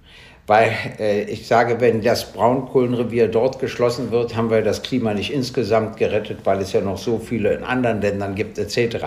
[0.45, 5.31] Weil äh, ich sage, wenn das Braunkohlenrevier dort geschlossen wird, haben wir das Klima nicht
[5.31, 9.05] insgesamt gerettet, weil es ja noch so viele in anderen Ländern gibt etc.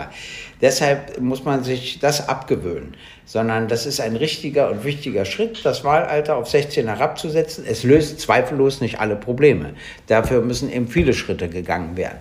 [0.63, 5.85] Deshalb muss man sich das abgewöhnen, sondern das ist ein richtiger und wichtiger Schritt, das
[5.85, 7.65] Wahlalter auf 16 herabzusetzen.
[7.69, 9.75] Es löst zweifellos nicht alle Probleme.
[10.07, 12.19] Dafür müssen eben viele Schritte gegangen werden.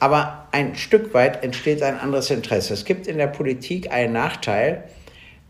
[0.00, 2.74] Aber ein Stück weit entsteht ein anderes Interesse.
[2.74, 4.84] Es gibt in der Politik einen Nachteil,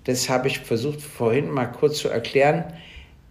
[0.04, 2.64] das habe ich versucht vorhin mal kurz zu erklären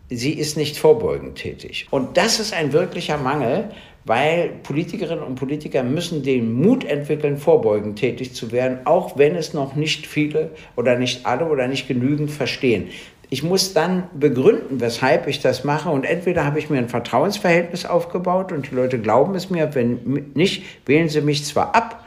[0.09, 1.87] sie ist nicht vorbeugend tätig.
[1.91, 3.69] Und das ist ein wirklicher Mangel,
[4.07, 9.53] weil Politikerinnen und Politiker müssen den Mut entwickeln, vorbeugend tätig zu werden, auch wenn es
[9.53, 12.87] noch nicht viele oder nicht alle oder nicht genügend verstehen.
[13.29, 15.89] Ich muss dann begründen, weshalb ich das mache.
[15.89, 20.31] Und entweder habe ich mir ein Vertrauensverhältnis aufgebaut und die Leute glauben es mir, wenn
[20.33, 22.05] nicht, wählen sie mich zwar ab,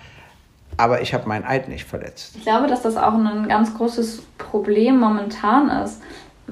[0.79, 2.37] aber ich habe meinen Eid nicht verletzt.
[2.39, 6.01] Ich glaube, dass das auch ein ganz großes Problem momentan ist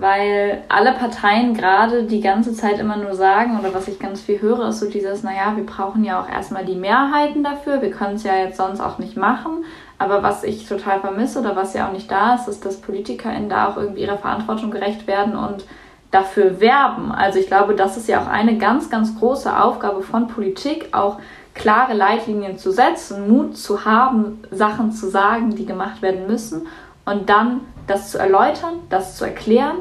[0.01, 4.41] weil alle Parteien gerade die ganze Zeit immer nur sagen, oder was ich ganz viel
[4.41, 8.17] höre, ist so dieses, naja, wir brauchen ja auch erstmal die Mehrheiten dafür, wir können
[8.17, 9.65] es ja jetzt sonst auch nicht machen.
[9.99, 13.49] Aber was ich total vermisse oder was ja auch nicht da ist, ist, dass PolitikerInnen
[13.49, 15.65] da auch irgendwie ihrer Verantwortung gerecht werden und
[16.11, 17.13] dafür werben.
[17.13, 21.19] Also ich glaube, das ist ja auch eine ganz, ganz große Aufgabe von Politik, auch
[21.55, 26.69] klare Leitlinien zu setzen, Mut zu haben, Sachen zu sagen, die gemacht werden müssen
[27.05, 29.79] und dann das zu erläutern, das zu erklären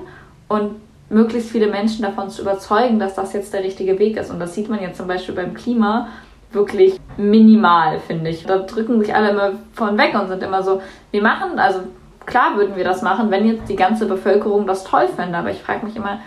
[0.48, 0.76] und
[1.10, 4.32] möglichst viele Menschen davon zu überzeugen, dass das jetzt der richtige Weg ist.
[4.32, 6.08] Und das sieht man jetzt zum Beispiel beim Klima
[6.52, 8.46] wirklich minimal, finde ich.
[8.46, 11.82] Da drücken sich alle immer von weg und sind immer so, wir machen, also
[12.26, 15.38] klar würden wir das machen, wenn jetzt die ganze Bevölkerung das toll fände.
[15.38, 16.20] Aber ich frage mich immer,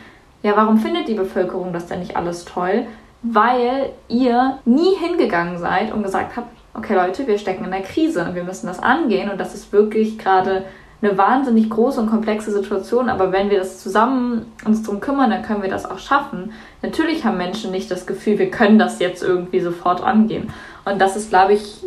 [0.42, 2.86] ja, warum findet die Bevölkerung das denn nicht alles toll?
[3.22, 8.24] Weil ihr nie hingegangen seid und gesagt habt, okay Leute, wir stecken in der Krise
[8.24, 10.64] und wir müssen das angehen und das ist wirklich gerade
[11.02, 15.42] eine wahnsinnig große und komplexe Situation, aber wenn wir das zusammen uns drum kümmern, dann
[15.42, 16.52] können wir das auch schaffen.
[16.82, 20.52] Natürlich haben Menschen nicht das Gefühl, wir können das jetzt irgendwie sofort angehen.
[20.84, 21.82] Und das ist, glaube ich,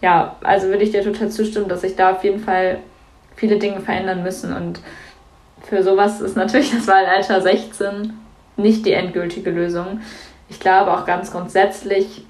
[0.00, 2.78] ja, also würde ich dir total zustimmen, dass sich da auf jeden Fall
[3.36, 4.54] viele Dinge verändern müssen.
[4.54, 4.80] Und
[5.62, 8.12] für sowas ist natürlich das Wahlalter 16
[8.56, 10.00] nicht die endgültige Lösung.
[10.48, 12.24] Ich glaube auch ganz grundsätzlich,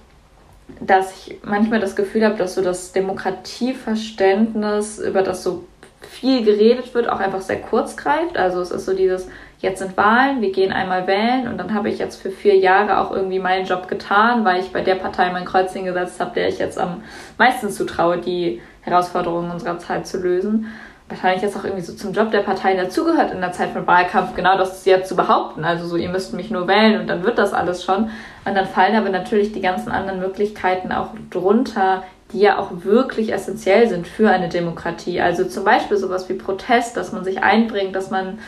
[0.80, 5.64] dass ich manchmal das Gefühl habe, dass so das Demokratieverständnis, über das so
[6.04, 8.36] viel geredet wird, auch einfach sehr kurz greift.
[8.36, 11.88] Also es ist so dieses, jetzt sind Wahlen, wir gehen einmal wählen und dann habe
[11.88, 15.30] ich jetzt für vier Jahre auch irgendwie meinen Job getan, weil ich bei der Partei
[15.32, 17.02] mein Kreuz hingesetzt habe, der ich jetzt am
[17.38, 20.72] meisten zutraue, die Herausforderungen unserer Zeit zu lösen.
[21.08, 24.34] Wahrscheinlich jetzt auch irgendwie so zum Job der Partei dazugehört in der Zeit von Wahlkampf,
[24.34, 25.64] genau das jetzt zu behaupten.
[25.64, 28.10] Also so, ihr müsst mich nur wählen und dann wird das alles schon.
[28.44, 33.32] Und dann fallen aber natürlich die ganzen anderen Möglichkeiten auch drunter, die ja auch wirklich
[33.32, 35.20] essentiell sind für eine Demokratie.
[35.20, 38.38] Also zum Beispiel sowas wie Protest, dass man sich einbringt, dass man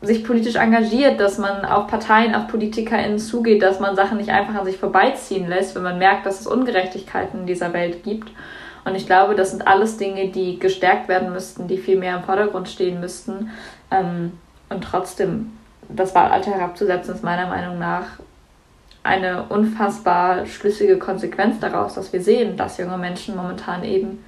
[0.00, 4.54] sich politisch engagiert, dass man auf Parteien, auf PolitikerInnen zugeht, dass man Sachen nicht einfach
[4.54, 8.30] an sich vorbeiziehen lässt, wenn man merkt, dass es Ungerechtigkeiten in dieser Welt gibt.
[8.84, 12.22] Und ich glaube, das sind alles Dinge, die gestärkt werden müssten, die viel mehr im
[12.22, 13.50] Vordergrund stehen müssten.
[13.90, 14.32] Ähm,
[14.68, 15.52] und trotzdem
[15.88, 18.04] das Wahlalter herabzusetzen, ist meiner Meinung nach
[19.02, 24.18] eine unfassbar schlüssige Konsequenz daraus, dass wir sehen, dass junge Menschen momentan eben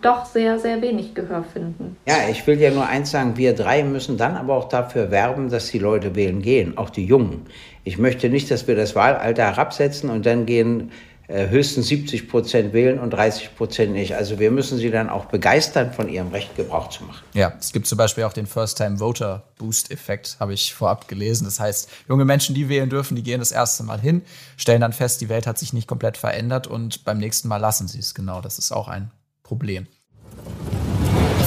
[0.00, 1.96] doch sehr, sehr wenig Gehör finden.
[2.06, 5.50] Ja, ich will ja nur eins sagen, wir drei müssen dann aber auch dafür werben,
[5.50, 7.46] dass die Leute wählen gehen, auch die Jungen.
[7.84, 10.92] Ich möchte nicht, dass wir das Wahlalter herabsetzen und dann gehen
[11.28, 14.16] höchstens 70 Prozent wählen und 30 Prozent nicht.
[14.16, 17.22] Also wir müssen sie dann auch begeistern, von ihrem Recht Gebrauch zu machen.
[17.34, 21.44] Ja, es gibt zum Beispiel auch den First-Time-Voter-Boost-Effekt, habe ich vorab gelesen.
[21.44, 24.22] Das heißt, junge Menschen, die wählen dürfen, die gehen das erste Mal hin,
[24.56, 27.88] stellen dann fest, die Welt hat sich nicht komplett verändert und beim nächsten Mal lassen
[27.88, 28.14] sie es.
[28.14, 29.10] Genau, das ist auch ein
[29.42, 29.86] Problem.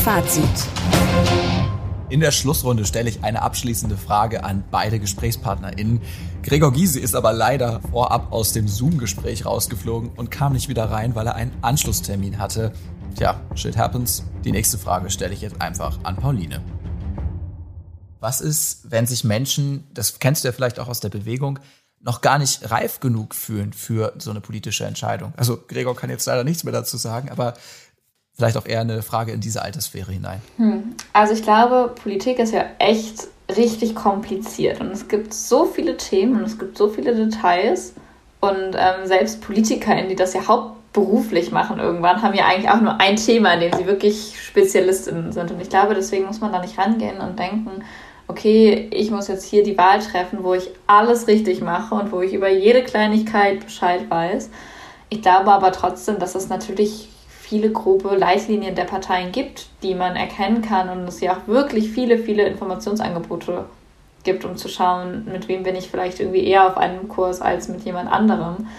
[0.03, 0.43] Fazit.
[2.11, 6.01] In der Schlussrunde stelle ich eine abschließende Frage an beide GesprächspartnerInnen.
[6.43, 11.15] Gregor Gysi ist aber leider vorab aus dem Zoom-Gespräch rausgeflogen und kam nicht wieder rein,
[11.15, 12.73] weil er einen Anschlusstermin hatte.
[13.15, 14.25] Tja, shit happens.
[14.43, 16.61] Die nächste Frage stelle ich jetzt einfach an Pauline.
[18.19, 21.59] Was ist, wenn sich Menschen, das kennst du ja vielleicht auch aus der Bewegung,
[22.01, 25.31] noch gar nicht reif genug fühlen für so eine politische Entscheidung?
[25.37, 27.53] Also Gregor kann jetzt leider nichts mehr dazu sagen, aber
[28.33, 30.41] vielleicht auch eher eine Frage in diese Alterssphäre hinein?
[30.57, 30.95] Hm.
[31.13, 36.37] Also ich glaube, Politik ist ja echt richtig kompliziert und es gibt so viele Themen
[36.37, 37.93] und es gibt so viele Details
[38.39, 42.99] und ähm, selbst PolitikerInnen, die das ja hauptberuflich machen irgendwann, haben ja eigentlich auch nur
[42.99, 46.61] ein Thema, in dem sie wirklich Spezialistinnen sind und ich glaube, deswegen muss man da
[46.61, 47.83] nicht rangehen und denken,
[48.31, 52.21] okay, ich muss jetzt hier die Wahl treffen, wo ich alles richtig mache und wo
[52.21, 54.49] ich über jede Kleinigkeit Bescheid weiß.
[55.09, 57.09] Ich glaube aber trotzdem, dass es natürlich
[57.51, 61.91] viele grobe Leitlinien der Parteien gibt, die man erkennen kann und es ja auch wirklich
[61.91, 63.65] viele, viele Informationsangebote
[64.23, 67.67] gibt, um zu schauen, mit wem bin ich vielleicht irgendwie eher auf einem Kurs als
[67.67, 68.69] mit jemand anderem.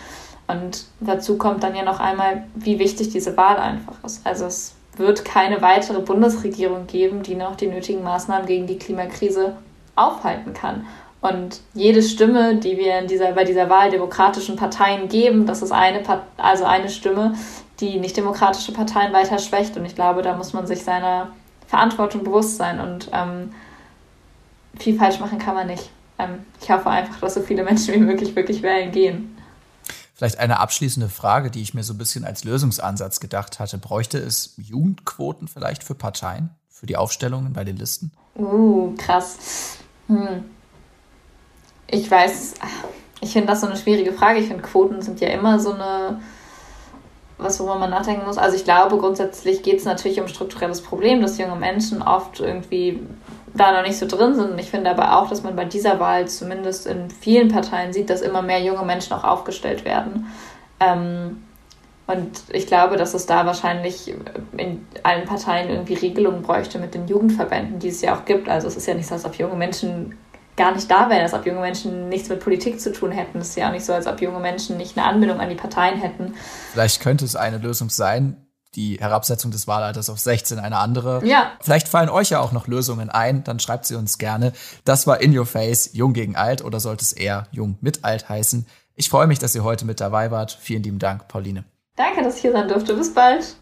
[0.46, 4.26] Und dazu kommt dann ja noch einmal, wie wichtig diese Wahl einfach ist.
[4.26, 9.54] Also es wird keine weitere Bundesregierung geben, die noch die nötigen Maßnahmen gegen die Klimakrise
[9.96, 10.86] aufhalten kann.
[11.20, 15.72] Und jede Stimme, die wir in dieser, bei dieser Wahl demokratischen Parteien geben, das ist
[15.72, 16.02] eine,
[16.38, 17.34] also eine Stimme,
[17.82, 19.76] die nicht demokratische Parteien weiter schwächt.
[19.76, 21.32] Und ich glaube, da muss man sich seiner
[21.66, 22.80] Verantwortung bewusst sein.
[22.80, 23.52] Und ähm,
[24.78, 25.90] viel falsch machen kann man nicht.
[26.18, 29.36] Ähm, ich hoffe einfach, dass so viele Menschen wie möglich wirklich wählen gehen.
[30.14, 33.78] Vielleicht eine abschließende Frage, die ich mir so ein bisschen als Lösungsansatz gedacht hatte.
[33.78, 38.12] Bräuchte es Jugendquoten vielleicht für Parteien, für die Aufstellungen bei den Listen?
[38.36, 39.78] Uh, krass.
[40.06, 40.44] Hm.
[41.88, 42.54] Ich weiß,
[43.20, 44.38] ich finde das so eine schwierige Frage.
[44.38, 46.20] Ich finde, Quoten sind ja immer so eine
[47.44, 48.38] was, worüber man nachdenken muss.
[48.38, 53.00] Also ich glaube, grundsätzlich geht es natürlich um strukturelles Problem, dass junge Menschen oft irgendwie
[53.54, 54.58] da noch nicht so drin sind.
[54.58, 58.22] Ich finde aber auch, dass man bei dieser Wahl zumindest in vielen Parteien sieht, dass
[58.22, 60.26] immer mehr junge Menschen auch aufgestellt werden.
[60.80, 61.42] Ähm,
[62.06, 64.12] und ich glaube, dass es da wahrscheinlich
[64.56, 68.48] in allen Parteien irgendwie Regelungen bräuchte mit den Jugendverbänden, die es ja auch gibt.
[68.48, 70.18] Also es ist ja nicht so, als ob junge Menschen
[70.56, 73.38] gar nicht da wären, als ob junge Menschen nichts mit Politik zu tun hätten.
[73.38, 75.54] Es ist ja auch nicht so, als ob junge Menschen nicht eine Anbindung an die
[75.54, 76.34] Parteien hätten.
[76.72, 81.24] Vielleicht könnte es eine Lösung sein, die Herabsetzung des Wahlalters auf 16 eine andere.
[81.24, 81.52] Ja.
[81.60, 84.52] Vielleicht fallen euch ja auch noch Lösungen ein, dann schreibt sie uns gerne.
[84.84, 88.28] Das war In Your Face, Jung gegen Alt oder sollte es eher Jung mit Alt
[88.28, 88.66] heißen?
[88.94, 90.56] Ich freue mich, dass ihr heute mit dabei wart.
[90.60, 91.64] Vielen lieben Dank, Pauline.
[91.96, 92.94] Danke, dass ich hier sein durfte.
[92.94, 93.56] Bis bald.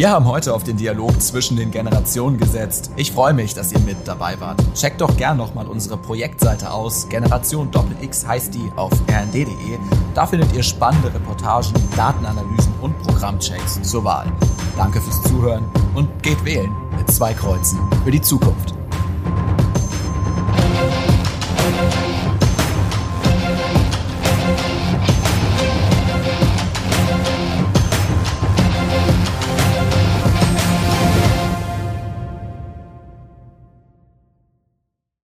[0.00, 2.90] Wir haben heute auf den Dialog zwischen den Generationen gesetzt.
[2.96, 4.58] Ich freue mich, dass ihr mit dabei wart.
[4.72, 7.06] Checkt doch gern nochmal unsere Projektseite aus.
[7.10, 9.46] Generation Doppel-X heißt die auf rnd.de.
[10.14, 14.32] Da findet ihr spannende Reportagen, Datenanalysen und Programmchecks zur Wahl.
[14.74, 18.79] Danke fürs Zuhören und geht wählen mit zwei Kreuzen für die Zukunft.